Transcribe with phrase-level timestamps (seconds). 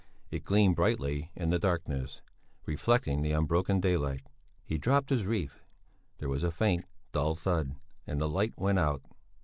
[0.31, 2.21] It gleamed brightly in the darkness,
[2.65, 4.25] reflecting the unbroken daylight.
[4.65, 5.61] He dropped his wreath.
[6.17, 7.75] There was a faint, dull thud,
[8.07, 9.03] and the light went out.